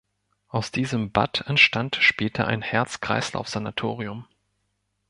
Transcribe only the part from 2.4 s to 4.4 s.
ein Herz-Kreislauf-Sanatorium.